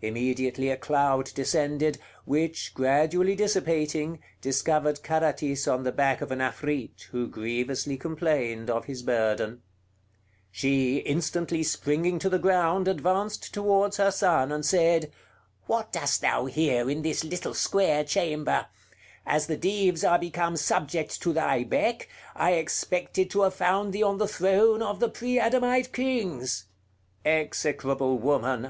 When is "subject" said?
20.56-21.20